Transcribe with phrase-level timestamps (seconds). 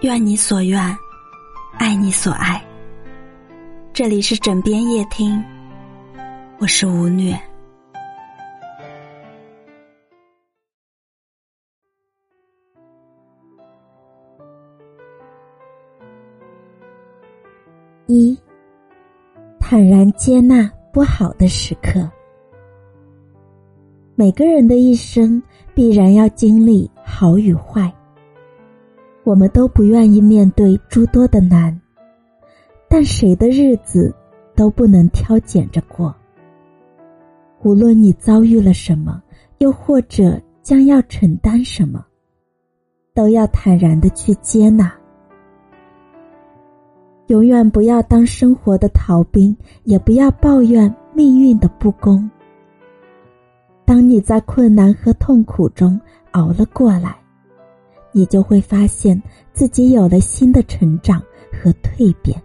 [0.00, 0.80] 愿你所愿，
[1.78, 2.62] 爱你所爱。
[3.92, 5.42] 这里是枕边夜听，
[6.58, 7.38] 我是吴虐。
[18.06, 18.36] 一，
[19.60, 22.10] 坦然接纳不好的时刻。
[24.14, 25.42] 每个人的一生
[25.74, 27.92] 必然要经历好与坏，
[29.24, 31.80] 我们都不愿意面对诸多的难，
[32.88, 34.12] 但谁的日子
[34.56, 36.14] 都不能挑拣着过。
[37.62, 39.22] 无论你遭遇了什么，
[39.58, 42.04] 又或者将要承担什么，
[43.14, 44.92] 都要坦然的去接纳。
[47.28, 52.28] 永远不要当生活的逃兵，也不要抱怨命运的不公。
[53.84, 55.98] 当你在困难和痛苦中
[56.32, 57.21] 熬了过来，
[58.12, 59.20] 你就会发现
[59.52, 62.40] 自己有了新的成长和蜕变。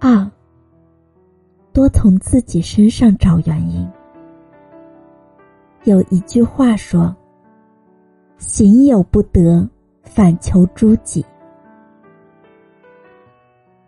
[0.00, 0.30] 二，
[1.72, 3.88] 多从自己身上找原因。
[5.84, 7.14] 有一句话说
[8.36, 9.66] ：“行有不得，
[10.02, 11.24] 反求诸己。”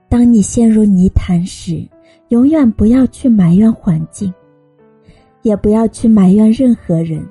[0.08, 1.86] 当你陷入泥潭时，
[2.28, 4.32] 永远不要去埋怨环境，
[5.42, 7.24] 也不要去埋怨任何人。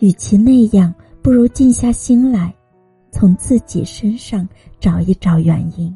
[0.00, 2.54] 与其那样，不如静下心来，
[3.10, 5.94] 从自己身上找一找原因。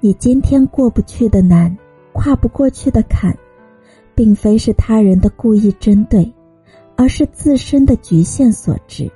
[0.00, 1.76] 你今天过不去的难，
[2.12, 3.36] 跨不过去的坎，
[4.14, 6.32] 并非是他人的故意针对，
[6.96, 9.10] 而是自身的局限所致。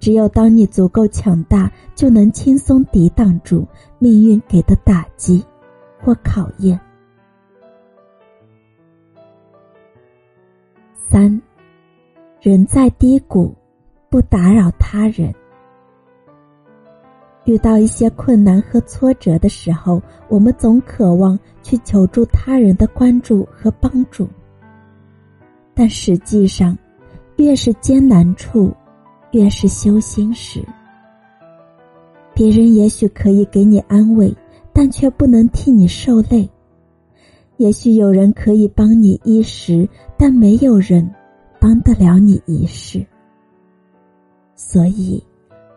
[0.00, 3.66] 只有当你足够强大，就能轻松抵挡住
[3.98, 5.44] 命运给的打击。
[6.00, 6.78] 或考验。
[11.10, 11.42] 三，
[12.40, 13.54] 人在低谷，
[14.08, 15.34] 不打扰他人。
[17.44, 24.28] 遇到一些困难和挫折的时候，我们总渴望去求助他人的关注和帮助，
[25.74, 26.76] 但实际上，
[27.36, 28.72] 越是艰难处，
[29.32, 30.64] 越是修心时。
[32.34, 34.34] 别人也许可以给你安慰。
[34.70, 36.48] 但却不能替你受累。
[37.56, 41.12] 也许有人可以帮你一时，但没有人
[41.60, 43.04] 帮得了你一世。
[44.54, 45.24] 所以，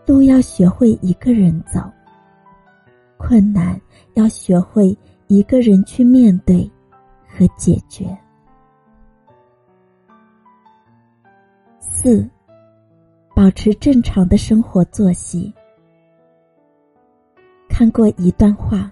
[0.05, 1.79] 路要学会一个人走，
[3.17, 3.79] 困难
[4.15, 4.97] 要学会
[5.27, 6.69] 一个人去面对
[7.27, 8.17] 和解决。
[11.79, 12.27] 四，
[13.35, 15.53] 保持正常的生活作息。
[17.69, 18.91] 看过一段话，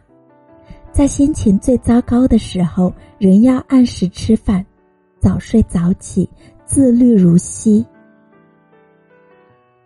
[0.92, 4.66] 在心情最糟糕的时候，人要按时吃饭，
[5.20, 6.30] 早睡早起，
[6.70, 7.84] 自律如昔。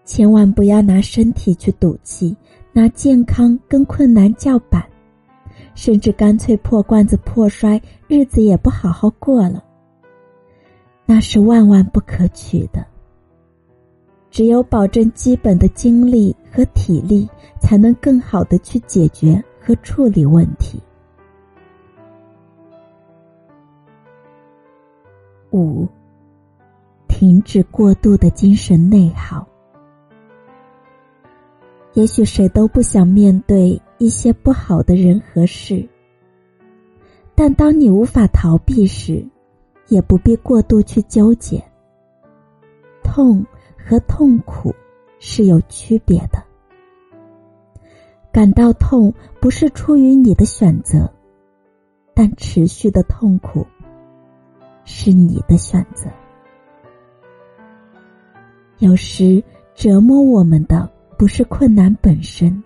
[0.03, 2.35] 千万不要拿身体去赌气，
[2.73, 4.83] 拿健康跟困难叫板，
[5.75, 9.63] 甚至干脆破罐子破摔，日子也不好好过了。
[11.05, 12.85] 那是万万不可取的。
[14.29, 17.29] 只有保证基本的精力和体力，
[17.61, 20.81] 才能更好的去解决和处理问题。
[25.51, 25.87] 五，
[27.23, 29.47] 停止过度的精神内耗。
[31.93, 35.87] 也许谁都不想面对一些不好的人和事，
[37.33, 39.25] 但当你无法逃避时，
[39.87, 41.63] 也不必过度去纠结。
[43.05, 43.41] 痛。
[43.77, 44.73] 和痛苦
[45.19, 46.41] 是有区别的。
[48.31, 51.09] 感到痛不是出于你的选择，
[52.13, 53.65] 但持续的痛苦
[54.85, 56.09] 是你的选择。
[58.83, 59.41] 有时
[59.73, 62.61] 折磨我们的不是困难本身，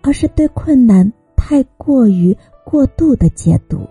[0.00, 3.86] 而是对困难太过于过度的解读。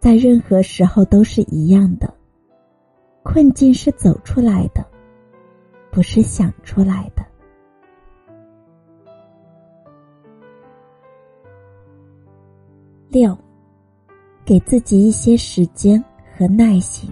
[0.00, 2.12] 在任何时候都是一样的。
[3.22, 4.84] 困境是走出来的，
[5.92, 7.24] 不是想出来的。
[13.08, 13.38] 六，
[14.44, 16.02] 给自己一些时间
[16.36, 17.08] 和耐心。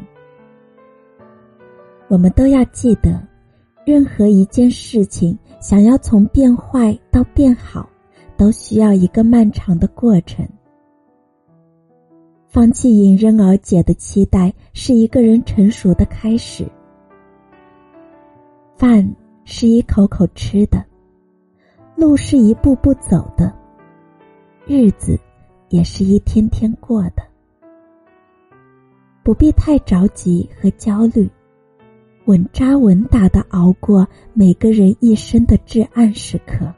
[2.08, 3.22] 我们都要记得，
[3.84, 7.88] 任何一件事情想要从变坏到变好，
[8.34, 10.48] 都需要一个漫长的过程。
[12.46, 16.66] 放弃迎刃而解的期待，是一个人成熟的开始。
[18.74, 19.06] 饭
[19.44, 20.82] 是一口口吃的，
[21.94, 23.54] 路是一步步走的，
[24.66, 25.20] 日子
[25.68, 27.22] 也是一天天过的。
[29.22, 31.30] 不必太着急和焦虑，
[32.28, 36.70] 稳扎稳打的熬过每个人一生的至暗时刻。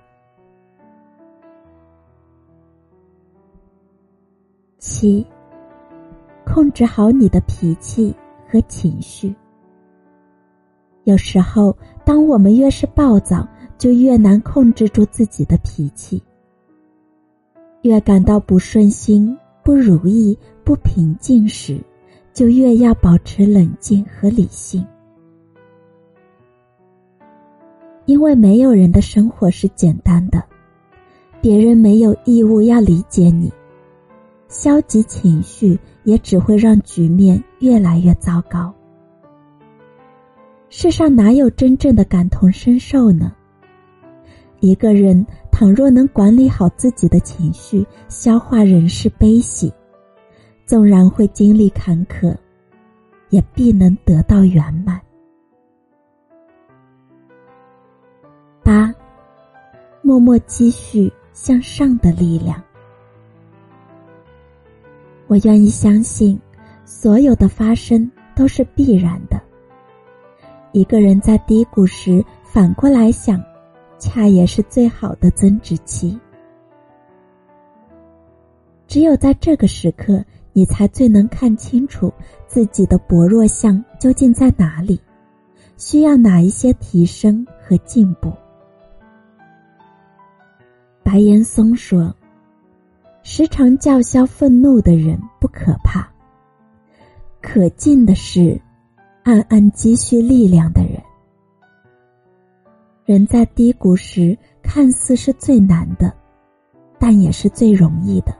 [4.79, 5.27] 七，
[6.47, 8.15] 控制好你的脾气
[8.49, 9.35] 和情绪。
[11.03, 13.45] 有时候，当我们越是暴躁，
[13.77, 16.23] 就越难控制住自己的脾气。
[17.83, 21.81] 越感到不顺心、不如意、不平静时，
[22.33, 24.87] 就越要保持冷静和理性。
[28.07, 30.43] 因为没有人的生活是简单的，
[31.41, 33.53] 别人没有义务要理解你。
[34.49, 38.75] 消极情绪也只会让局面越来越糟糕。
[40.69, 43.33] 世上哪有真正的感同身受呢？
[44.59, 49.73] 一个人倘若能管理好自己的情绪，消化人世悲喜，
[50.67, 52.37] 纵然会经历坎坷，
[53.31, 55.01] 也必能得到圆满。
[58.71, 58.95] 八，
[60.01, 62.63] 默默积蓄向上的力量。
[65.27, 66.41] 我愿意相信，
[66.85, 69.43] 所有的发生都是必然的。
[70.71, 73.43] 一个人在低谷时，反过来想，
[73.99, 76.17] 恰也是最好的增值期。
[78.87, 82.13] 只有在这个时刻，你才最能看清楚
[82.47, 85.01] 自己的薄弱项究竟在哪里，
[85.77, 88.33] 需要哪一些提升和进步。
[91.11, 92.15] 白岩松说
[93.25, 96.09] ：“时常叫嚣愤怒的人不可怕，
[97.43, 98.57] 可敬的是。”
[99.25, 101.03] 暗暗积蓄力量的人，
[103.05, 106.15] 人在低谷时看似是最难的，
[106.97, 108.33] 但也是最容易的，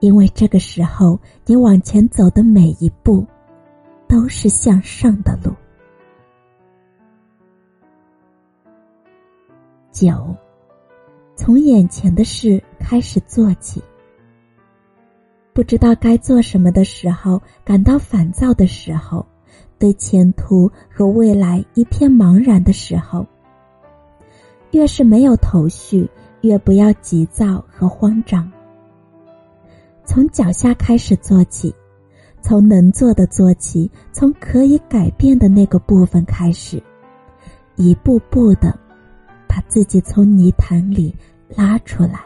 [0.00, 3.24] 因为这个时候你往前走的每一步，
[4.08, 5.52] 都是向上的路。
[9.90, 10.12] 九，
[11.36, 13.82] 从眼前的事开始做起。
[15.52, 19.24] 不知道该做什么的时候，感到烦躁的时候，
[19.78, 23.24] 对前途和未来一片茫然的时候，
[24.72, 26.08] 越是没有头绪，
[26.40, 28.50] 越不要急躁和慌张。
[30.04, 31.74] 从脚下开始做起，
[32.42, 36.82] 从能做的做起，从可以改变的那个部分开始，
[37.76, 38.76] 一步步的
[39.54, 41.14] 把自己从泥潭里
[41.48, 42.24] 拉出来。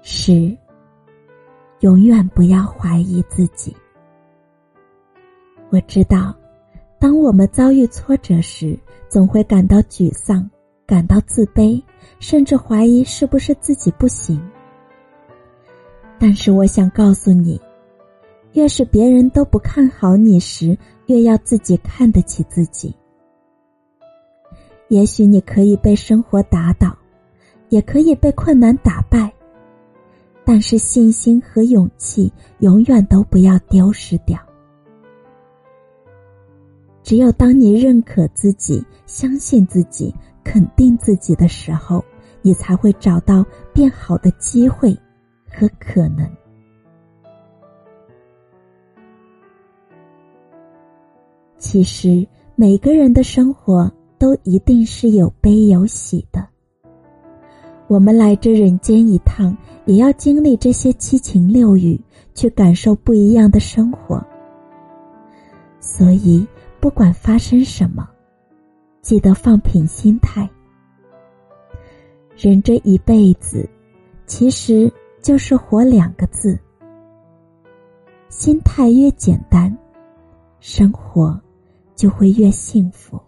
[0.00, 0.56] 十，
[1.80, 3.76] 永远不要怀疑自己。
[5.68, 6.34] 我知道，
[6.98, 10.48] 当我们遭遇挫折时，总会感到沮丧，
[10.86, 11.82] 感到自卑，
[12.20, 14.40] 甚至怀疑是不是自己不行。
[16.18, 17.60] 但是，我想告诉你，
[18.54, 22.94] 越是别人都不看好你时，越要自己看得起自己。
[24.88, 26.96] 也许你可以被生活打倒，
[27.68, 29.32] 也可以被困难打败。
[30.44, 34.38] 但是信心和勇气永远都不要丢失掉。
[37.02, 40.14] 只有当你认可自己、相信自己、
[40.44, 42.04] 肯定自己的时候，
[42.40, 44.96] 你才会找到变好的机会
[45.50, 46.30] 和可能。
[51.64, 52.24] 其实，
[52.56, 56.46] 每个人的生活都一定是有悲有喜的。
[57.88, 59.56] 我们来这人间一趟，
[59.86, 61.98] 也要经历这些七情六欲，
[62.34, 64.22] 去感受不一样的生活。
[65.80, 66.46] 所以，
[66.80, 68.06] 不管发生什么，
[69.00, 70.46] 记得放平心态。
[72.36, 73.66] 人这一辈子，
[74.26, 74.92] 其实
[75.22, 76.58] 就是活两个字：
[78.28, 79.74] 心态越简单，
[80.60, 81.40] 生活
[81.94, 83.20] 就会越幸福。